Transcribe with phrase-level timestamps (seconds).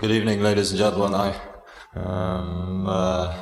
[0.00, 1.12] Good evening, ladies and gentlemen.
[1.12, 1.34] I
[1.96, 3.34] um, uh,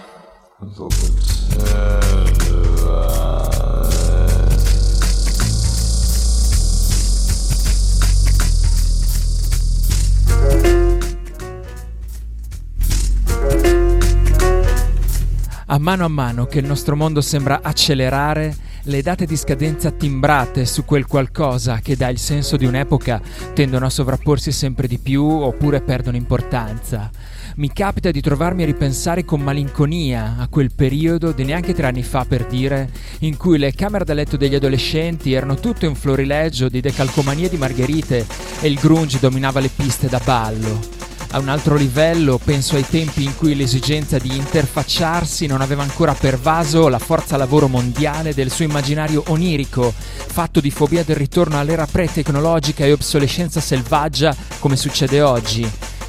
[15.66, 18.56] A mano a mano che il nostro mondo sembra accelerare,
[18.86, 23.20] le date di scadenza timbrate su quel qualcosa che dà il senso di un'epoca
[23.52, 27.10] tendono a sovrapporsi sempre di più oppure perdono importanza.
[27.56, 32.02] Mi capita di trovarmi a ripensare con malinconia a quel periodo di neanche tre anni
[32.02, 32.90] fa per dire,
[33.20, 37.56] in cui le camere da letto degli adolescenti erano tutto un florileggio di decalcomanie di
[37.56, 38.24] margherite
[38.60, 40.95] e il grunge dominava le piste da ballo.
[41.32, 46.14] A un altro livello penso ai tempi in cui l'esigenza di interfacciarsi non aveva ancora
[46.14, 51.86] pervaso la forza lavoro mondiale del suo immaginario onirico, fatto di fobia del ritorno all'era
[51.86, 55.95] pre-tecnologica e obsolescenza selvaggia come succede oggi.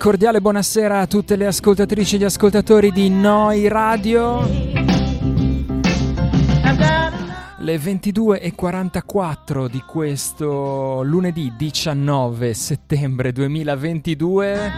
[0.00, 4.40] Cordiale buonasera a tutte le ascoltatrici e gli ascoltatori di Noi Radio.
[7.58, 14.72] Le 22.44 di questo lunedì 19 settembre 2022.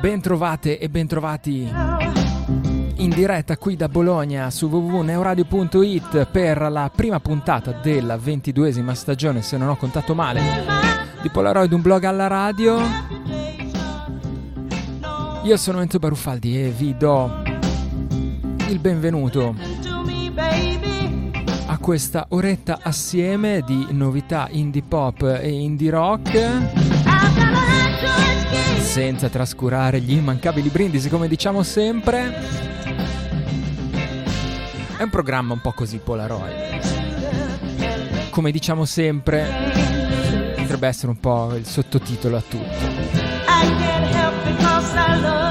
[0.00, 1.72] Bentrovate e bentrovati
[2.96, 9.56] in diretta qui da Bologna su www.neuradio.it per la prima puntata della ventiduesima stagione, se
[9.56, 12.78] non ho contato male di Polaroid, un blog alla radio.
[15.42, 17.42] Io sono Enzo Baruffaldi e vi do
[18.68, 19.54] il benvenuto
[21.66, 26.46] a questa oretta assieme di novità indie pop e indie rock.
[28.80, 32.34] Senza trascurare gli immancabili brindisi, come diciamo sempre.
[34.96, 36.66] È un programma un po' così Polaroid.
[38.30, 39.87] Come diciamo sempre,
[40.78, 42.76] potrebbe essere un po' il sottotitolo a tutto.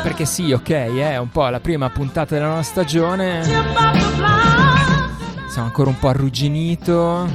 [0.01, 3.43] Perché sì, ok, è un po' la prima puntata della nuova stagione.
[5.49, 7.27] Sono ancora un po' arrugginito.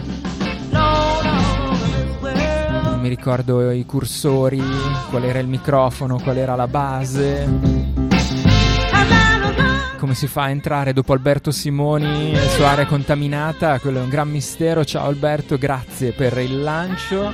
[2.82, 4.62] Non mi ricordo i cursori,
[5.10, 7.71] qual era il microfono, qual era la base.
[10.02, 13.78] Come si fa a entrare dopo Alberto Simoni su area contaminata?
[13.78, 14.84] Quello è un gran mistero.
[14.84, 17.30] Ciao Alberto, grazie per il lancio.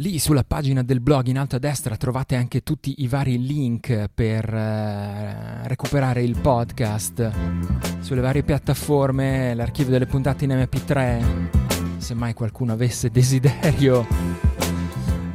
[0.00, 4.08] Lì sulla pagina del blog in alto a destra trovate anche tutti i vari link
[4.14, 7.28] per uh, recuperare il podcast.
[7.98, 14.47] Sulle varie piattaforme, l'archivio delle puntate in MP3, se mai qualcuno avesse desiderio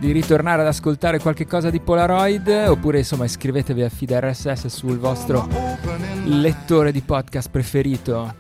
[0.04, 5.00] di ritornare ad ascoltare qualche cosa di Polaroid oppure insomma iscrivetevi al feed RSS sul
[5.00, 5.48] vostro
[6.26, 8.36] lettore di podcast preferito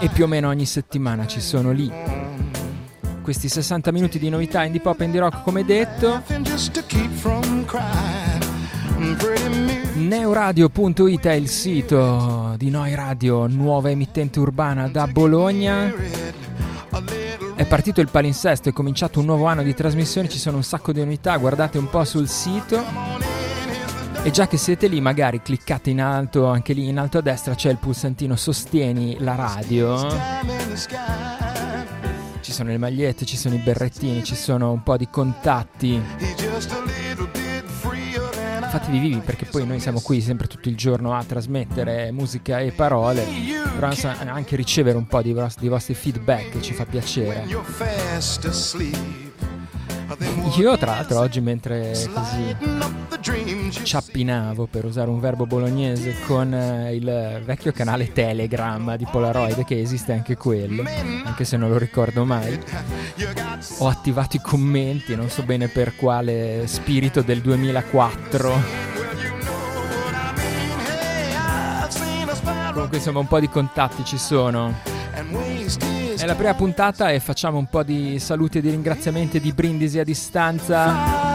[0.00, 1.88] e più o meno ogni settimana ci sono lì
[3.22, 6.22] questi 60 minuti di novità indie pop e indie rock come detto.
[9.94, 15.92] Neuradio.it è il sito di Noi Radio, nuova emittente urbana da Bologna.
[17.56, 20.92] È partito il palinsesto, è cominciato un nuovo anno di trasmissioni, ci sono un sacco
[20.92, 22.84] di novità, guardate un po' sul sito.
[24.22, 27.54] E già che siete lì, magari cliccate in alto, anche lì in alto a destra
[27.54, 30.06] c'è il pulsantino Sostieni la radio
[32.46, 36.00] ci sono le magliette, ci sono i berrettini, ci sono un po' di contatti.
[38.78, 42.72] Fatevi vivi perché poi noi siamo qui sempre tutto il giorno a trasmettere musica e
[42.72, 43.24] parole,
[43.74, 43.88] però
[44.26, 47.46] anche ricevere un po' di vostri, di vostri feedback ci fa piacere.
[50.58, 52.54] Io tra l'altro oggi mentre così
[53.70, 59.80] ciappinavo per usare un verbo bolognese con eh, il vecchio canale Telegram di Polaroid che
[59.80, 60.84] esiste anche quello,
[61.24, 62.58] anche se non lo ricordo mai.
[63.78, 68.94] Ho attivato i commenti, non so bene per quale spirito del 2004.
[72.72, 74.74] Comunque insomma un po' di contatti ci sono.
[76.16, 79.52] È la prima puntata e facciamo un po' di saluti e di ringraziamenti e di
[79.52, 81.25] brindisi a distanza.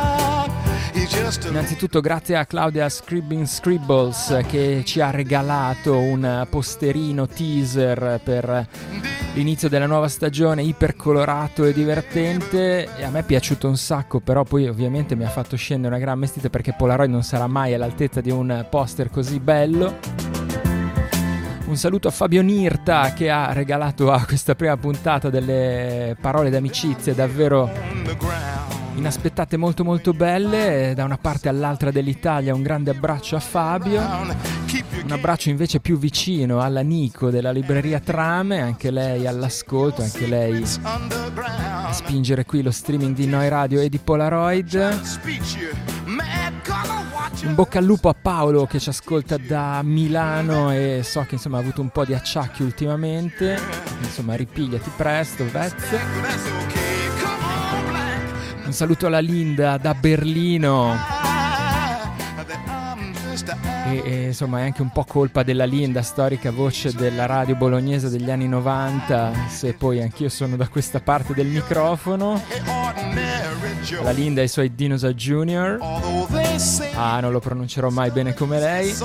[1.48, 8.68] Innanzitutto grazie a Claudia Scribbing Scribbles che ci ha regalato un posterino teaser per
[9.34, 12.88] l'inizio della nuova stagione ipercolorato e divertente.
[12.96, 16.04] E a me è piaciuto un sacco però poi ovviamente mi ha fatto scendere una
[16.04, 19.98] gran vestita perché Polaroid non sarà mai all'altezza di un poster così bello.
[21.66, 27.16] Un saluto a Fabio Nirta che ha regalato a questa prima puntata delle parole d'amicizia
[27.16, 27.70] davvero
[28.96, 30.94] inaspettate molto molto belle.
[30.96, 34.02] Da una parte all'altra dell'Italia un grande abbraccio a Fabio.
[34.02, 40.64] Un abbraccio invece più vicino alla Nico della libreria Trame, anche lei all'ascolto, anche lei
[41.34, 45.00] a spingere qui lo streaming di Noi Radio e di Polaroid.
[47.44, 51.58] In bocca al lupo a Paolo che ci ascolta da Milano e so che insomma
[51.58, 53.60] ha avuto un po' di acciacchi ultimamente.
[54.02, 56.81] Insomma, ripigliati presto, Vez.
[58.72, 60.96] Un saluto alla Linda da Berlino.
[63.88, 68.08] e, e, insomma è anche un po' colpa della Linda, storica voce della radio bolognese
[68.08, 72.42] degli anni 90, se poi anch'io sono da questa parte del microfono.
[74.04, 75.78] La Linda e i suoi Dinosaur Junior.
[76.96, 78.96] Ah, non lo pronuncerò mai bene come lei.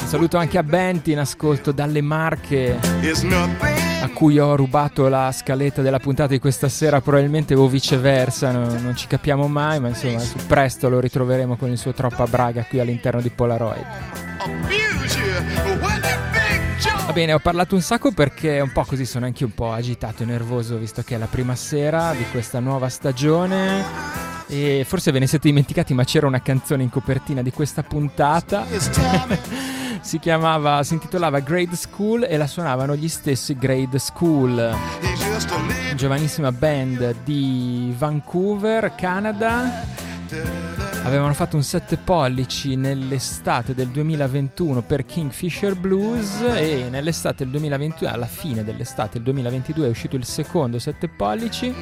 [0.00, 2.78] Un saluto anche a Benti in ascolto dalle Marche
[4.14, 8.96] cui ho rubato la scaletta della puntata di questa sera, probabilmente o viceversa, no, non
[8.96, 13.20] ci capiamo mai, ma insomma presto lo ritroveremo con il suo troppa braga qui all'interno
[13.20, 13.84] di Polaroid.
[17.06, 20.22] Va bene, ho parlato un sacco perché un po' così sono anche un po' agitato
[20.22, 23.84] e nervoso visto che è la prima sera di questa nuova stagione
[24.46, 28.64] e forse ve ne siete dimenticati ma c'era una canzone in copertina di questa puntata
[30.04, 34.76] si chiamava, si intitolava Grade School e la suonavano gli stessi Grade School.
[35.96, 39.82] Giovanissima band di Vancouver, Canada.
[41.04, 48.10] Avevano fatto un 7 pollici nell'estate del 2021 per Kingfisher Blues e nell'estate del 2021,
[48.10, 51.74] alla fine dell'estate del 2022 è uscito il secondo 7 pollici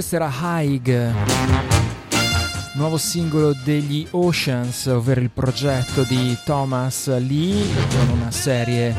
[0.00, 1.12] Questo era Haig,
[2.72, 8.96] nuovo singolo degli Oceans, ovvero il progetto di Thomas Lee con una serie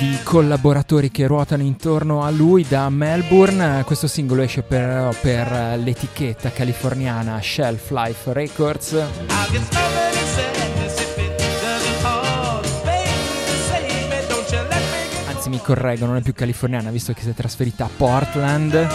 [0.00, 3.84] di collaboratori che ruotano intorno a lui da Melbourne.
[3.84, 9.99] Questo singolo esce però per l'etichetta californiana Shelf Life Records.
[15.50, 18.88] Mi correggo, non è più californiana visto che si è trasferita a Portland.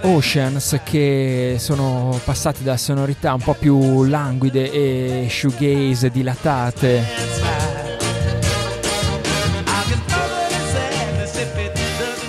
[0.00, 7.04] Oceans che sono passati da sonorità un po' più languide e shoegaze dilatate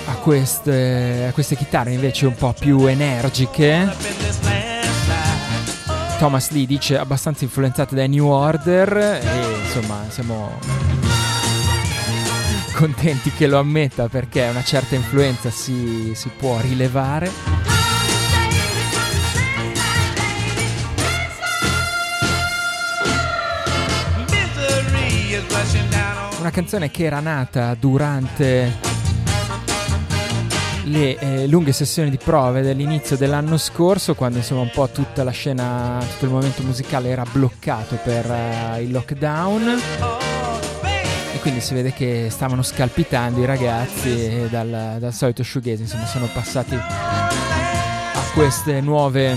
[0.06, 4.23] a queste, a queste chitarre invece un po' più energiche
[6.18, 10.58] Thomas Lee dice abbastanza influenzate dai New Order e insomma siamo
[12.74, 17.30] contenti che lo ammetta perché una certa influenza si, si può rilevare.
[26.38, 28.93] Una canzone che era nata durante
[30.84, 35.30] le eh, lunghe sessioni di prove dell'inizio dell'anno scorso, quando insomma un po' tutta la
[35.30, 39.80] scena, tutto il momento musicale era bloccato per uh, il lockdown
[41.44, 46.74] quindi si vede che stavano scalpitando i ragazzi dal, dal solito shoegaze, insomma sono passati
[46.74, 47.28] a
[48.32, 49.36] queste nuove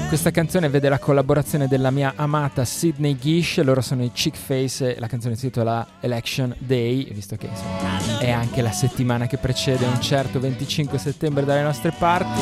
[0.08, 4.96] Questa canzone vede la collaborazione della mia amata Sidney Gish, loro sono i Chick Face,
[4.98, 7.48] la canzone si intitola Election Day, visto che
[8.18, 12.40] è anche la settimana che precede un certo 25 settembre dalle nostre parti.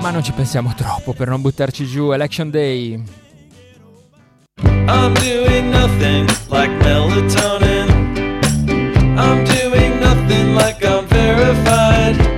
[0.00, 2.12] Ma non ci pensiamo troppo per non buttarci giù.
[2.12, 2.94] Election Day.
[4.62, 7.90] I'm doing nothing like melatonin.
[9.18, 12.31] I'm doing nothing like I'm verified.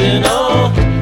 [0.00, 0.97] emotional.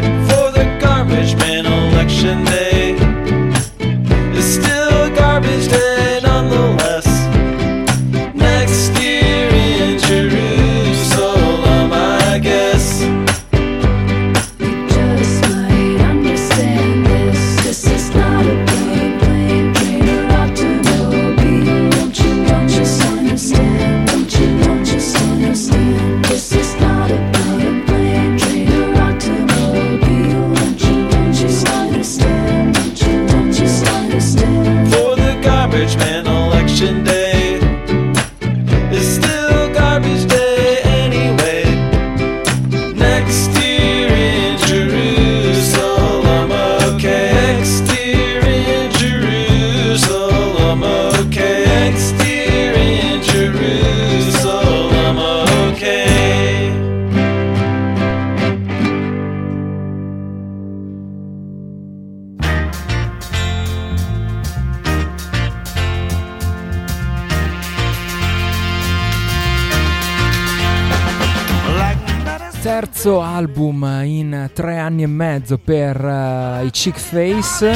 [75.47, 77.73] mezzo per uh, i Chick Face.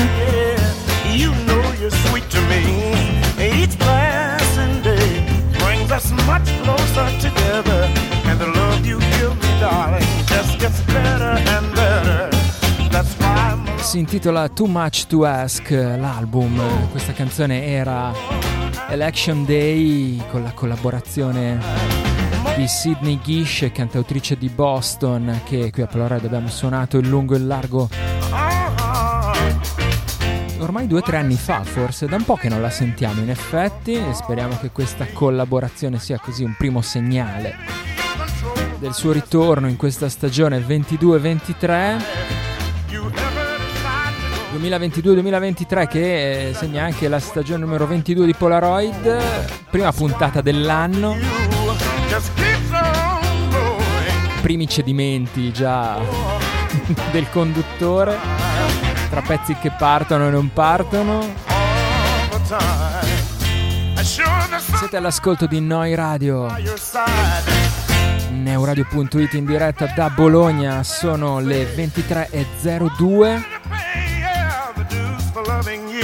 [13.78, 16.60] Si intitola Too Much to Ask l'album.
[16.90, 18.12] Questa canzone era
[18.88, 21.99] Election Day con la collaborazione
[22.60, 27.38] di Sidney Gish, cantautrice di Boston, che qui a Polaroid abbiamo suonato in lungo e
[27.38, 27.88] in largo
[30.58, 33.30] ormai due o tre anni fa, forse da un po' che non la sentiamo in
[33.30, 37.56] effetti e speriamo che questa collaborazione sia così un primo segnale
[38.78, 42.02] del suo ritorno in questa stagione 22-23.
[44.58, 49.18] 2022-2023 che eh, segna anche la stagione numero 22 di Polaroid,
[49.70, 51.16] prima puntata dell'anno,
[54.40, 55.96] primi cedimenti già
[57.12, 58.18] del conduttore,
[59.08, 61.24] tra pezzi che partono e non partono.
[64.02, 66.48] Siete all'ascolto di Noi Radio,
[68.30, 72.96] neuradio.it in diretta da Bologna, sono le 23.02.
[72.96, 76.00] To pay, yeah, the dues for loving you.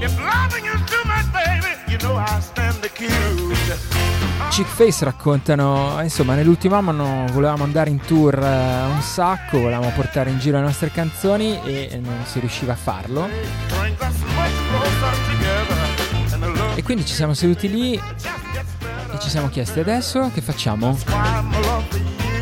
[0.00, 3.45] If loving is too much, baby, you know I stand accused.
[4.50, 10.30] Chick Face raccontano, insomma, nell'ultimo anno volevamo andare in tour eh, un sacco, volevamo portare
[10.30, 13.28] in giro le nostre canzoni e non si riusciva a farlo.
[16.74, 20.96] E quindi ci siamo seduti lì e ci siamo chiesti adesso che facciamo?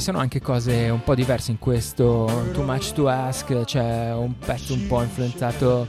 [0.00, 4.32] Ci sono anche cose un po' diverse in questo Too Much to Ask, c'è un
[4.38, 5.86] pezzo un po' influenzato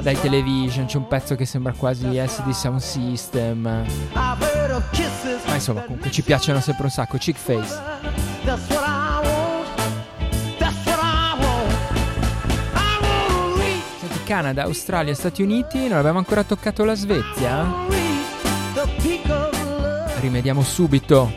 [0.00, 3.84] dai television, c'è un pezzo che sembra quasi SD Sound System.
[4.12, 4.36] Ma
[5.54, 7.18] insomma, comunque ci piacciono sempre un sacco.
[7.18, 7.80] Chick Face.
[14.24, 17.66] Canada, Australia, Stati Uniti, non abbiamo ancora toccato la Svezia?
[20.20, 21.32] Rimediamo subito.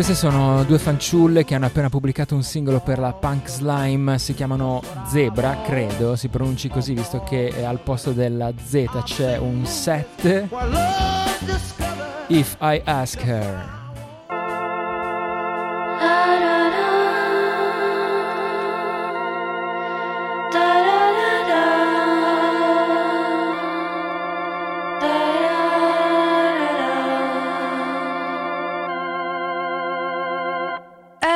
[0.00, 4.32] Queste sono due fanciulle che hanno appena pubblicato un singolo per la Punk Slime, si
[4.32, 9.66] chiamano Zebra, credo, si pronunci così visto che eh, al posto della Z c'è un
[9.66, 10.46] 7.
[10.48, 12.30] What love discovered.
[12.30, 13.79] If I Ask Her.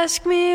[0.04, 0.53] Ask me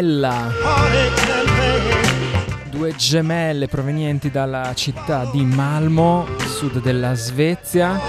[0.00, 2.70] ed Ella, heartaches and pain.
[2.70, 8.00] due gemelle provenienti dalla città di Malmo, sud della Svezia.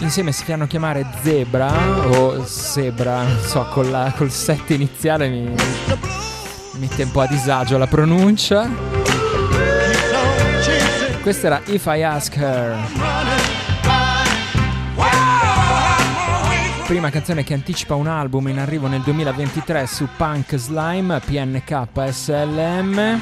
[0.00, 1.72] Insieme si fanno chiamare Zebra
[2.06, 7.26] o Zebra, non so, con la- col set iniziale mi mi mette un po' a
[7.26, 8.68] disagio la pronuncia.
[11.20, 12.76] Questa era If I Ask Her.
[16.88, 23.20] Prima canzone che anticipa un album in arrivo nel 2023 su Punk Slime, PNK SLM.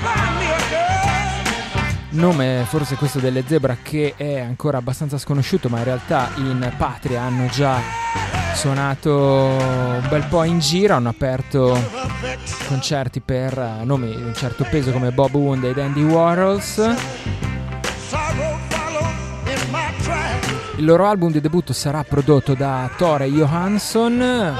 [2.11, 7.23] Nome forse questo delle Zebra che è ancora abbastanza sconosciuto, ma in realtà in patria
[7.23, 7.81] hanno già
[8.55, 11.77] suonato un bel po' in giro, hanno aperto
[12.69, 17.46] concerti per eh, nomi di un certo peso come Bob Wound ed Andy Warhols.
[20.79, 24.55] Il loro album di debutto sarà prodotto da Tore Johansson,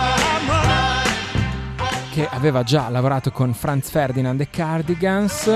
[2.11, 5.51] che aveva già lavorato con Franz Ferdinand e Cardigans.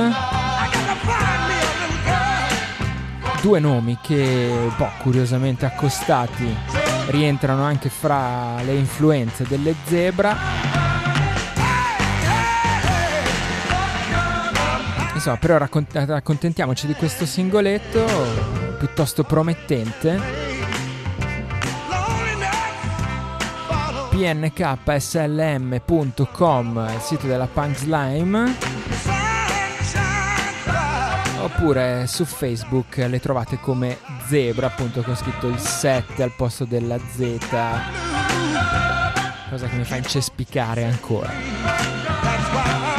[3.40, 6.54] Due nomi che, po' curiosamente accostati,
[7.06, 10.36] rientrano anche fra le influenze delle Zebra.
[15.14, 18.04] Insomma, però raccont- accontentiamoci di questo singoletto
[18.78, 20.39] piuttosto promettente.
[24.20, 28.54] pnkslm.com, il sito della Punk Slime,
[31.38, 36.98] oppure su Facebook le trovate come Zebra, appunto con scritto il 7 al posto della
[36.98, 37.38] Z,
[39.48, 42.89] cosa che mi fa incespicare ancora.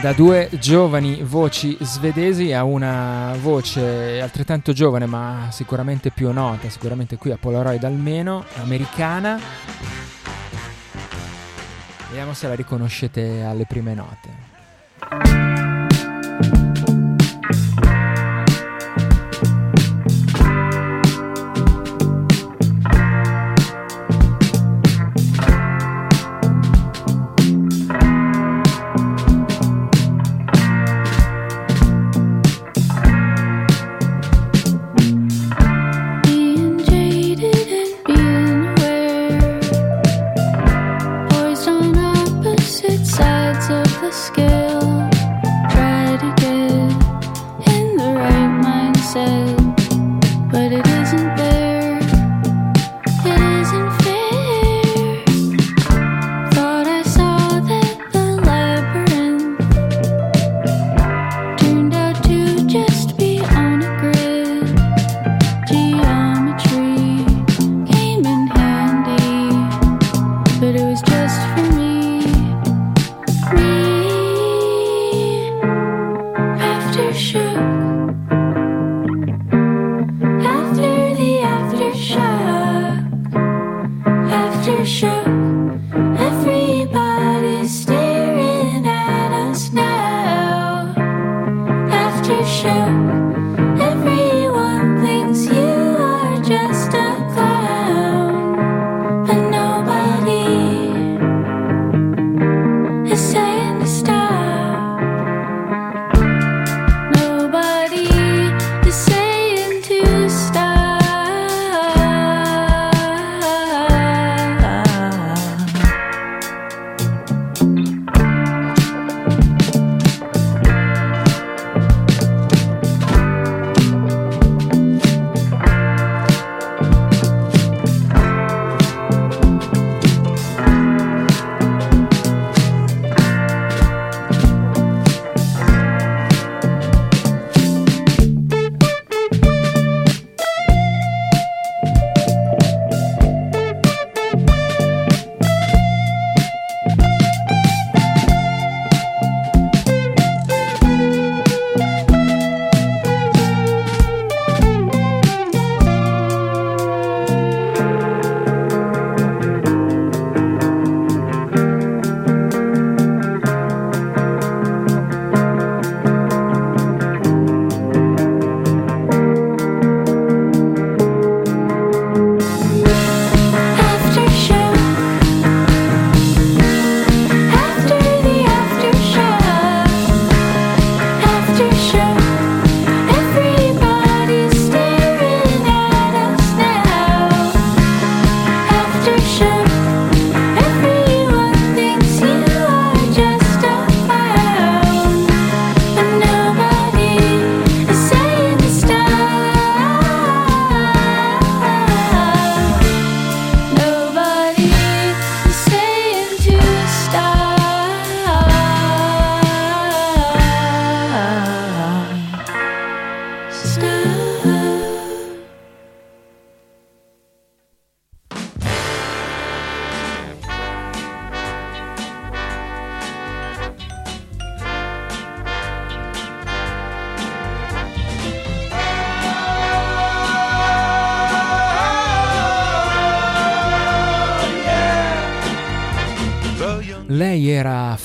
[0.00, 7.16] Da due giovani voci svedesi a una voce altrettanto giovane ma sicuramente più nota, sicuramente
[7.16, 9.40] qui a Polaroid almeno, americana.
[12.06, 15.67] Vediamo se la riconoscete alle prime note.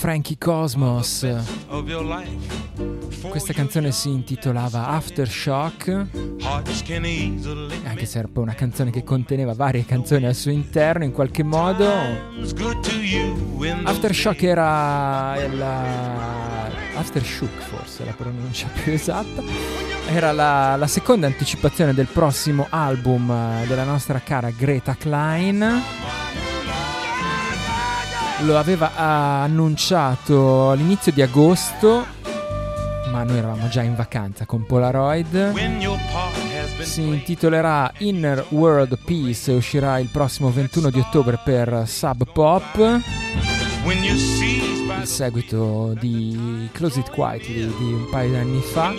[0.03, 1.25] Frankie Cosmos.
[3.29, 6.07] Questa canzone si intitolava Aftershock,
[7.85, 11.43] anche se era poi una canzone che conteneva varie canzoni al suo interno in qualche
[11.43, 11.87] modo.
[13.83, 16.69] Aftershock era la...
[16.95, 19.41] Aftershock forse è la pronuncia più esatta.
[20.09, 26.22] Era la, la seconda anticipazione del prossimo album eh, della nostra cara Greta Klein.
[28.43, 32.05] Lo aveva annunciato all'inizio di agosto,
[33.11, 35.53] ma noi eravamo già in vacanza con Polaroid.
[36.81, 43.01] Si intitolerà Inner World Peace e uscirà il prossimo 21 di ottobre per Sub Pop,
[43.85, 44.72] When you by
[45.03, 48.93] il seguito di Close It Quietly di un paio di anni fa.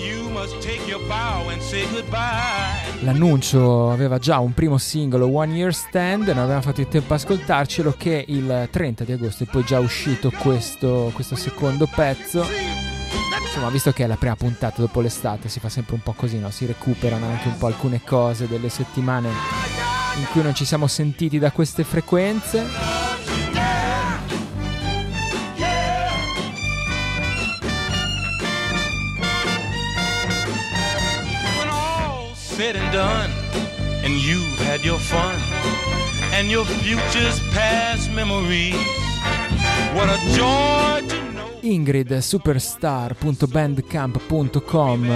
[3.01, 7.17] L'annuncio aveva già un primo singolo One Year Stand, non avevamo fatto il tempo a
[7.17, 12.47] ascoltarcelo che il 30 di agosto è poi già uscito questo, questo secondo pezzo.
[13.45, 16.38] Insomma, visto che è la prima puntata dopo l'estate, si fa sempre un po' così,
[16.38, 16.51] no?
[16.51, 19.29] Si recuperano anche un po' alcune cose delle settimane
[20.19, 23.04] in cui non ci siamo sentiti da queste frequenze.
[32.55, 33.31] Said and done,
[34.05, 35.35] and you've had your fun,
[36.33, 38.77] and your future's past memories.
[39.93, 45.11] What a joy to know Ingrid superstar.bandcamp.com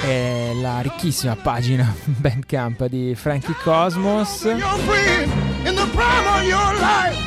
[0.00, 4.44] è la ricchissima pagina Bandcamp di Frankie Cosmos.
[4.44, 5.30] Your friend
[5.66, 7.18] in the prime of your life.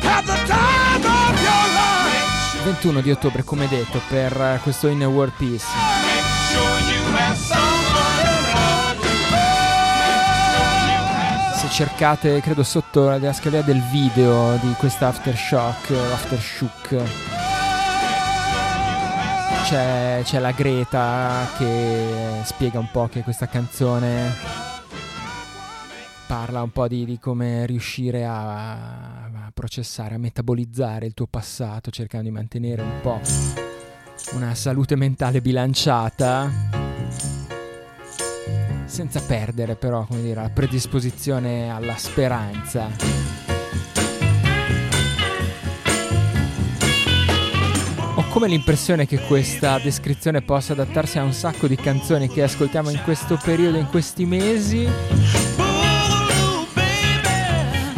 [0.00, 2.62] Have the time of your life.
[2.62, 5.66] 21 di ottobre, come detto, per questo Inner World Peace.
[11.72, 17.02] Cercate, credo sotto la scheda del video di questa Aftershock, Aftershook,
[19.64, 24.34] c'è, c'è la Greta che spiega un po' che questa canzone
[26.26, 31.90] parla un po' di, di come riuscire a, a processare, a metabolizzare il tuo passato,
[31.90, 33.18] cercando di mantenere un po'
[34.34, 36.81] una salute mentale bilanciata
[38.92, 42.90] senza perdere però, come dire, la predisposizione alla speranza.
[48.14, 52.90] Ho come l'impressione che questa descrizione possa adattarsi a un sacco di canzoni che ascoltiamo
[52.90, 54.86] in questo periodo, in questi mesi.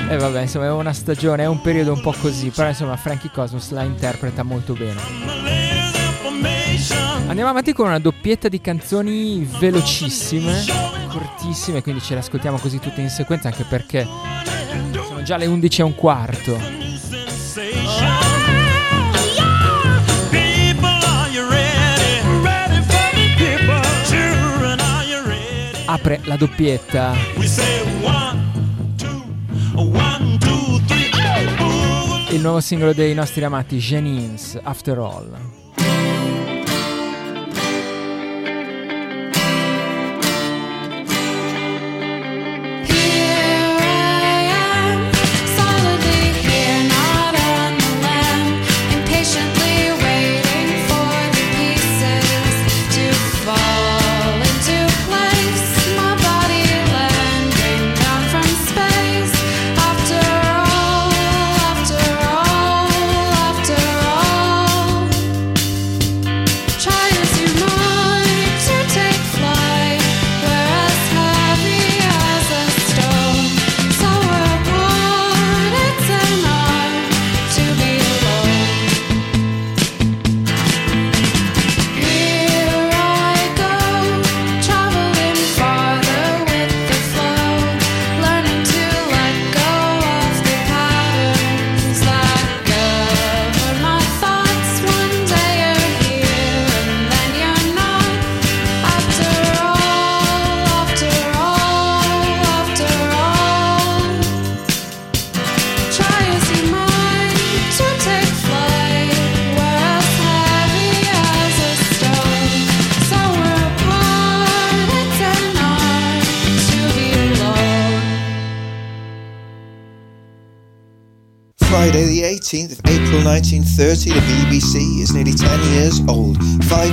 [0.08, 3.32] E vabbè, insomma, è una stagione, è un periodo un po' così, però insomma Frankie
[3.32, 5.63] Cosmos la interpreta molto bene.
[6.92, 10.64] Andiamo avanti con una doppietta di canzoni velocissime,
[11.08, 14.06] cortissime, quindi ce le ascoltiamo così tutte in sequenza anche perché
[15.06, 16.82] sono già le 11 e un quarto.
[25.86, 27.12] Apre la doppietta
[32.34, 35.63] il nuovo singolo dei nostri amati Janines, After All.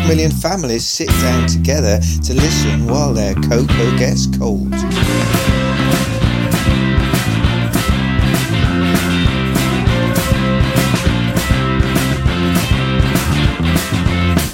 [0.07, 4.73] million families sit down together to listen while their cocoa gets cold.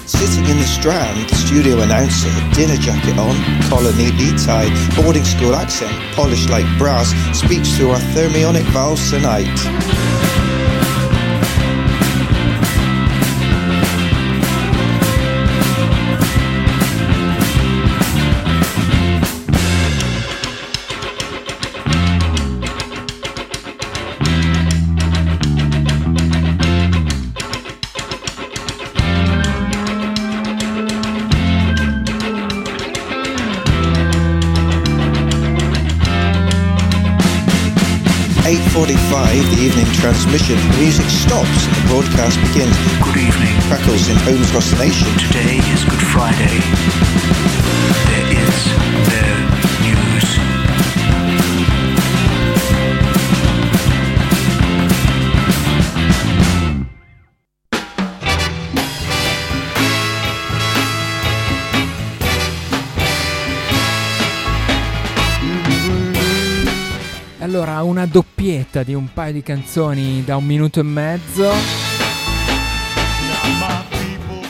[0.06, 3.36] Sitting in the Strand, the studio announcer, dinner jacket on,
[3.70, 10.37] collar neatly tied, boarding school accent, polished like brass, speaks through our thermionic valve sonite.
[38.78, 40.56] 8.45, the evening transmission.
[40.56, 42.78] The music stops and the broadcast begins.
[43.02, 43.60] Good evening.
[43.66, 45.08] Crackles in homes across the nation.
[45.18, 46.62] Today is Good Friday.
[48.06, 48.68] There is
[49.10, 49.57] no
[67.98, 71.52] una doppietta di un paio di canzoni da un minuto e mezzo.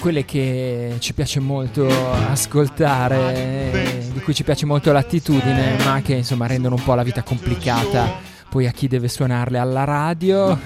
[0.01, 1.87] Quelle che ci piace molto
[2.29, 7.23] ascoltare, di cui ci piace molto l'attitudine, ma che insomma rendono un po' la vita
[7.23, 10.59] complicata poi a chi deve suonarle alla radio.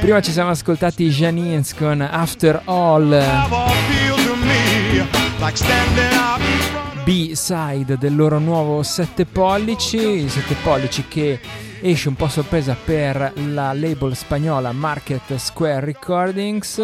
[0.00, 3.10] Prima ci siamo ascoltati Janins con After All.
[7.08, 11.40] B-side del loro nuovo 7 pollici, 7 pollici che
[11.80, 16.78] esce un po' sorpresa per la label spagnola Market Square Recordings.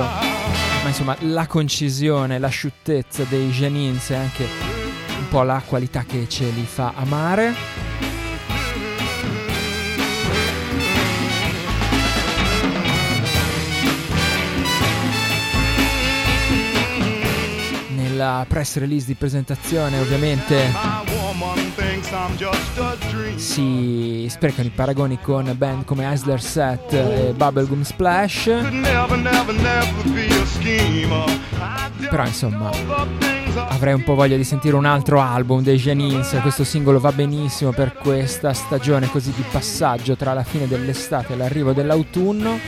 [0.84, 4.46] ma insomma la concisione, l'asciuttezza dei Janins è anche
[5.18, 7.54] un po' la qualità che ce li fa amare.
[17.96, 21.63] Nella press release di presentazione ovviamente
[23.36, 28.52] si sprecano i paragoni con band come Eisler Set e Bubblegum Splash.
[32.10, 32.70] Però insomma
[33.70, 37.72] avrei un po' voglia di sentire un altro album dei Janins questo singolo va benissimo
[37.72, 42.60] per questa stagione così di passaggio tra la fine dell'estate e l'arrivo dell'autunno.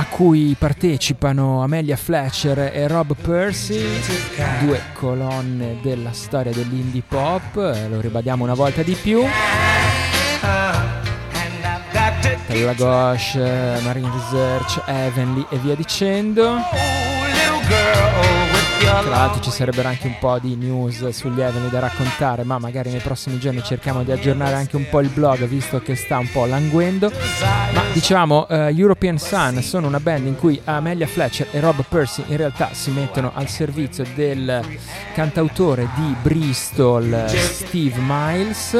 [0.00, 3.84] a cui partecipano Amelia Fletcher e Rob Percy,
[4.60, 9.22] due colonne della storia dell'indie pop, lo ribadiamo una volta di più.
[12.74, 16.56] Ghosh, eh, Marine Research, Heavenly e via dicendo.
[18.90, 22.90] Tra l'altro ci sarebbero anche un po' di news sugli Heavenly da raccontare, ma magari
[22.90, 26.28] nei prossimi giorni cerchiamo di aggiornare anche un po' il blog visto che sta un
[26.30, 27.10] po' languendo.
[27.72, 32.24] Ma dicevamo, eh, European Sun sono una band in cui Amelia Fletcher e Rob Percy
[32.26, 34.60] in realtà si mettono al servizio del
[35.14, 38.76] cantautore di Bristol Steve Miles.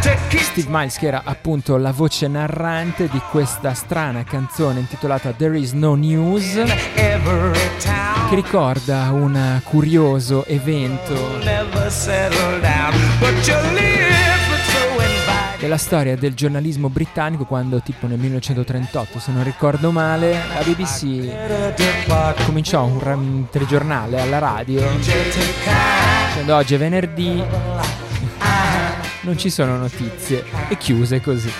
[0.00, 5.72] Steve Miles che era appunto la voce narrante di questa strana canzone intitolata There Is
[5.72, 6.54] No News
[6.94, 11.38] che ricorda un curioso evento.
[15.58, 22.44] Della storia del giornalismo britannico quando tipo nel 1938 se non ricordo male la BBC
[22.44, 24.86] cominciò un, un telegiornale alla radio.
[26.28, 27.42] Dicendo oggi è venerdì
[29.28, 31.52] non ci sono notizie e chiuse così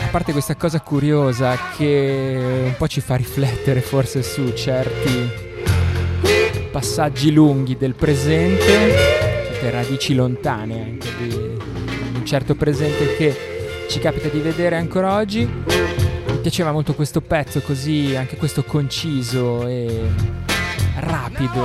[0.00, 5.30] a parte questa cosa curiosa che un po' ci fa riflettere forse su certi
[6.72, 11.34] passaggi lunghi del presente, certe radici lontane anche di,
[12.14, 16.11] un certo presente che ci capita di vedere ancora oggi.
[16.42, 20.10] Piaceva molto questo pezzo così, anche questo conciso e
[20.96, 21.62] rapido,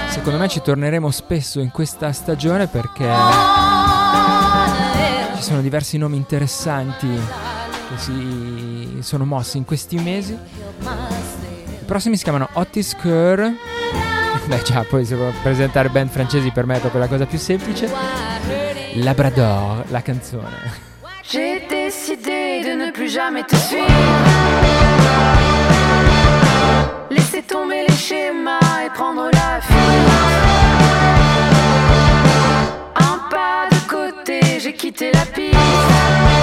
[0.08, 3.06] Secondo me ci torneremo spesso in questa stagione perché
[5.36, 7.53] ci sono diversi nomi interessanti
[7.88, 10.32] che si sono mossi in questi mesi.
[10.82, 13.40] I prossimi si chiamano Otis Kerr.
[14.46, 17.38] Beh già, poi se vuoi presentare band francesi per me è proprio la cosa più
[17.38, 17.90] semplice.
[18.94, 20.92] Labrador, la canzone.
[21.26, 23.86] J'ai décidé de ne plus jamais te suivre.
[27.10, 29.74] Laisser tomber les schémas et prendre la fuite.
[32.96, 36.33] Un pas de côté, j'ai quitté la piste.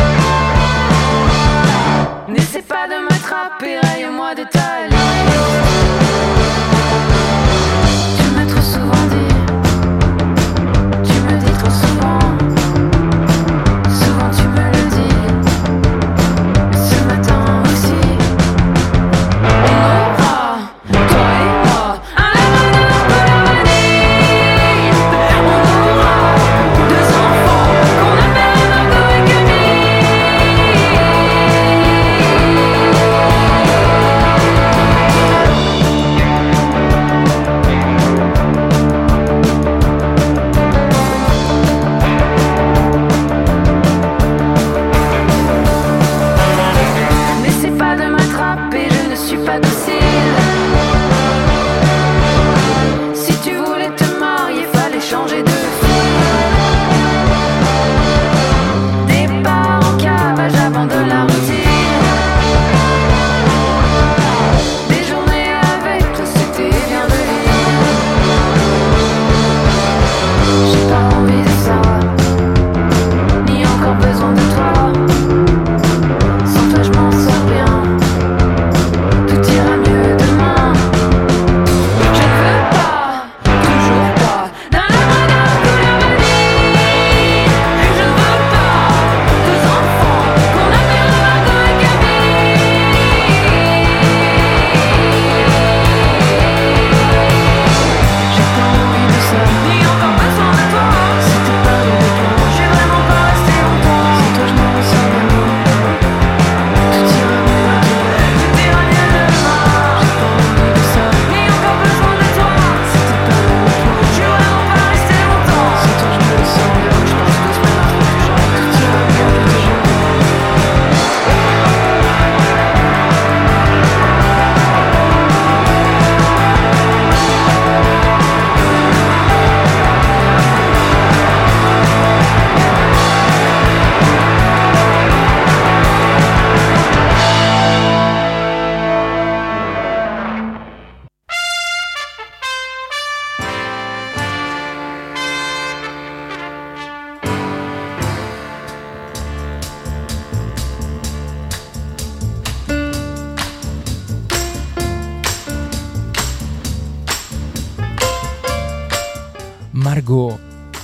[2.68, 4.91] Pas de m'attraper, raye-moi de ta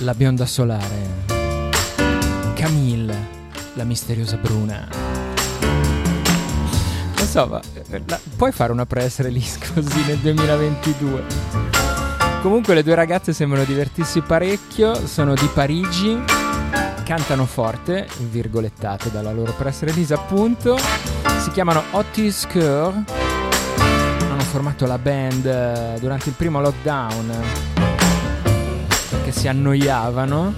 [0.07, 1.25] la bionda solare.
[2.53, 3.27] Camille,
[3.73, 4.87] la misteriosa bruna.
[7.17, 11.23] Non so, ma eh, la- puoi fare una press release così nel 2022?
[12.41, 16.23] Comunque le due ragazze sembrano divertirsi parecchio, sono di Parigi,
[17.03, 20.77] cantano forte, virgolettate dalla loro press release appunto,
[21.43, 22.93] si chiamano Otis Kerr,
[24.21, 27.76] hanno formato la band eh, durante il primo lockdown
[29.27, 30.53] perché si annoiavano.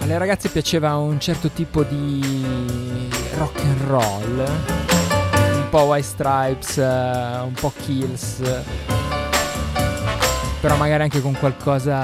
[0.00, 7.40] Alle ragazze piaceva un certo tipo di rock and roll, un po' White Stripes, eh,
[7.44, 8.40] un po' Kills,
[10.60, 11.98] però magari anche con qualcosa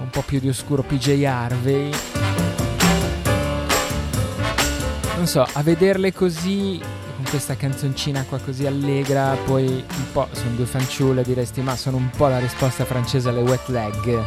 [0.00, 1.90] un po' più di oscuro, PJ Harvey.
[5.16, 6.80] Non so, a vederle così,
[7.34, 12.08] questa canzoncina qua così allegra, poi un po' sono due fanciulle, diresti, ma sono un
[12.10, 14.22] po' la risposta francese alle wet leg.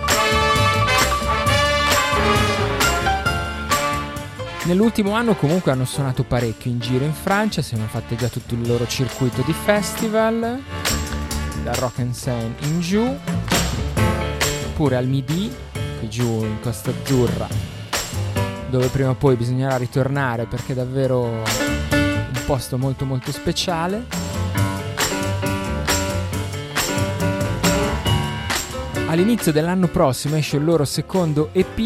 [4.66, 8.56] Nell'ultimo anno comunque hanno suonato parecchio in giro in Francia, si sono fatte già tutto
[8.56, 10.62] il loro circuito di festival,
[11.64, 13.18] da Rock and Seine in giù,
[14.76, 15.50] pure al Midi,
[16.00, 17.48] qui giù in Costa Azzurra,
[18.70, 21.97] dove prima o poi bisognerà ritornare perché davvero
[22.48, 24.06] posto molto molto speciale.
[29.08, 31.78] All'inizio dell'anno prossimo esce il loro secondo EP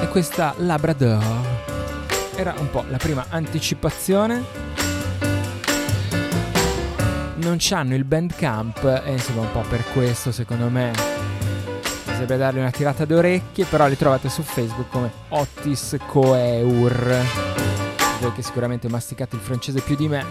[0.00, 1.22] e questa Labrador
[2.34, 4.42] era un po' la prima anticipazione.
[7.36, 11.31] Non c'hanno il bandcamp e insomma un po' per questo secondo me
[12.24, 17.24] bisogna dargli una tirata d'orecchie, però li trovate su Facebook come Otis Coeur.
[18.20, 20.24] Voi che sicuramente masticate il francese più di me.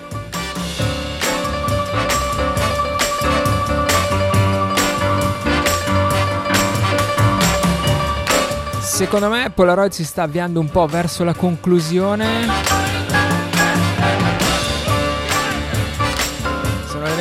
[8.79, 12.80] Secondo me Polaroid si sta avviando un po' verso la conclusione.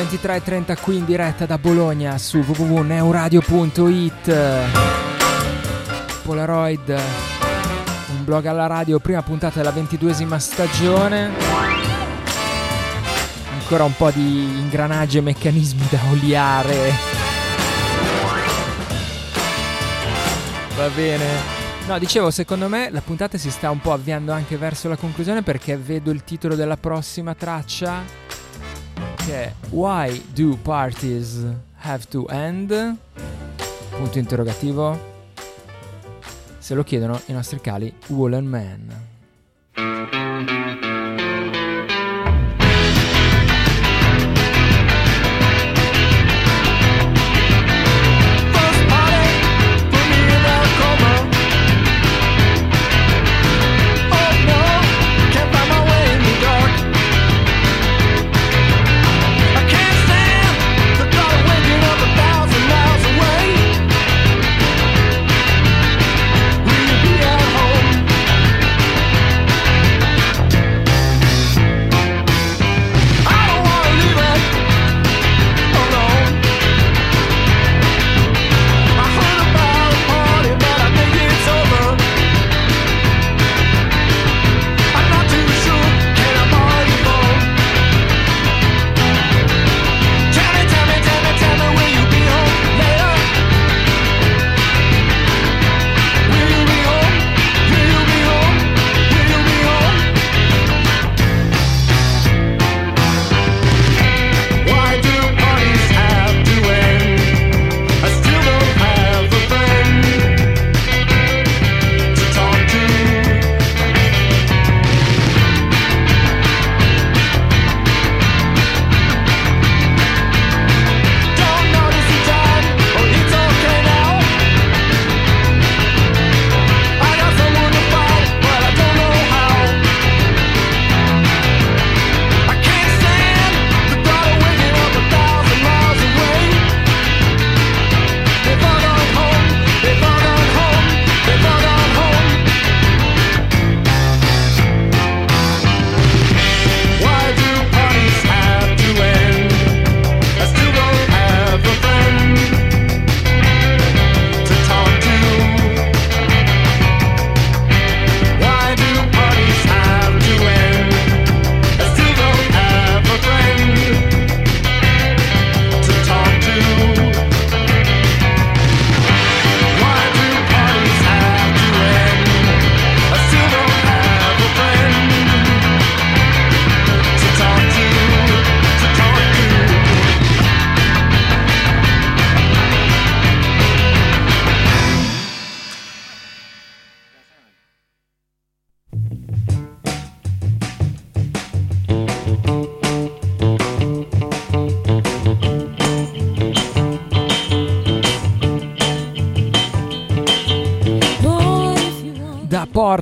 [0.01, 4.35] 23.30 qui in diretta da Bologna su www.neuradio.it.
[6.23, 11.29] Polaroid, un blog alla radio, prima puntata della ventiduesima stagione.
[13.59, 16.93] Ancora un po' di ingranaggi e meccanismi da oliare.
[20.75, 21.25] Va bene.
[21.85, 25.43] No, dicevo, secondo me la puntata si sta un po' avviando anche verso la conclusione
[25.43, 28.20] perché vedo il titolo della prossima traccia
[29.25, 31.45] che è Why do parties
[31.81, 32.95] have to end?
[33.89, 35.09] Punto interrogativo.
[36.57, 40.20] Se lo chiedono i nostri cali Woolen Man.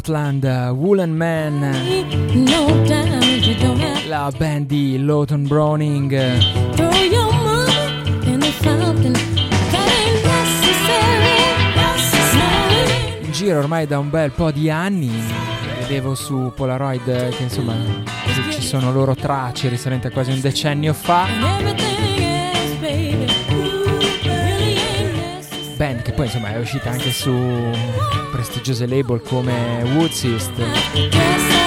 [0.09, 1.59] Scotland, Woolen Man,
[4.07, 6.11] la band di Lawton Browning.
[13.21, 15.11] In giro ormai da un bel po' di anni.
[15.81, 17.75] Vedevo su Polaroid che insomma
[18.49, 21.27] ci sono loro tracce risalenti a quasi un decennio fa.
[26.19, 27.31] Poi insomma è uscita anche su
[28.29, 31.58] prestigiose label come Woodsist.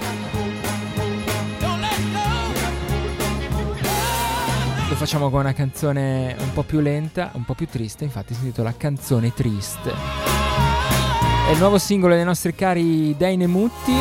[4.88, 8.40] Lo facciamo con una canzone un po' più lenta, un po' più triste, infatti si
[8.40, 10.49] intitola Canzone Triste.
[11.51, 13.92] È il nuovo singolo dei nostri cari Dainemutti,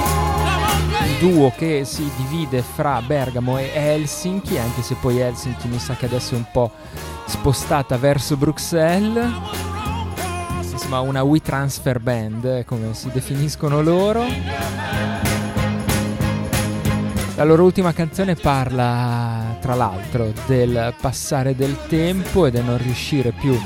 [1.19, 6.05] duo che si divide fra Bergamo e Helsinki, anche se poi Helsinki mi sa che
[6.05, 6.71] adesso è un po'
[7.25, 9.33] spostata verso Bruxelles.
[10.61, 14.23] Insomma, una We Transfer Band, eh, come si definiscono loro.
[17.35, 23.31] La loro ultima canzone parla, tra l'altro, del passare del tempo e del non riuscire
[23.31, 23.59] più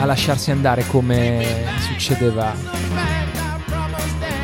[0.00, 2.54] a lasciarsi andare come succedeva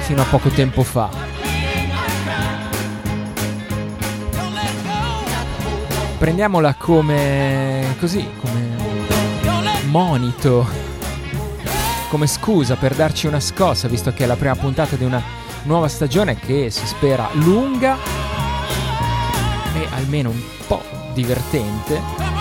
[0.01, 1.09] fino a poco tempo fa.
[6.19, 8.77] Prendiamola come così, come
[9.87, 10.67] monito,
[12.11, 15.23] come scusa per darci una scossa, visto che è la prima puntata di una
[15.63, 17.97] nuova stagione che si spera lunga
[19.75, 20.83] e almeno un po'
[21.15, 22.36] divertente.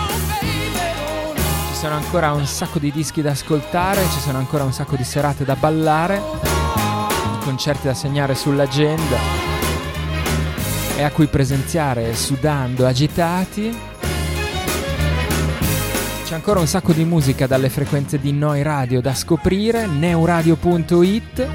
[1.76, 5.04] Ci sono ancora un sacco di dischi da ascoltare, ci sono ancora un sacco di
[5.04, 6.22] serate da ballare,
[7.44, 9.18] concerti da segnare sull'agenda
[10.96, 13.76] e a cui presenziare sudando agitati.
[16.24, 21.48] C'è ancora un sacco di musica dalle frequenze di Noi Radio da scoprire, neuradio.it.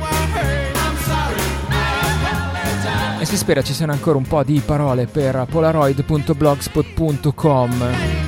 [3.19, 8.20] E si spera ci siano ancora un po' di parole per polaroid.blogspot.com.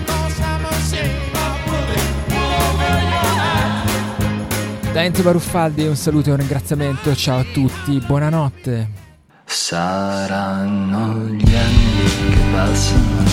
[4.93, 8.89] Da Enzo Baruffaldi un saluto e un ringraziamento, ciao a tutti, buonanotte.
[9.43, 13.23] Saranno gli anni che passano,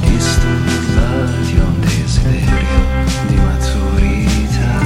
[0.00, 2.96] disturbati un desiderio
[3.28, 4.80] di maturità.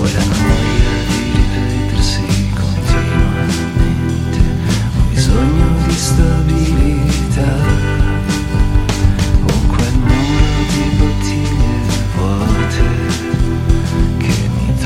[0.00, 4.38] Ora la noia di ripetersi continuamente,
[4.98, 7.65] un bisogno di stabilità.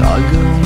[0.01, 0.60] 那个。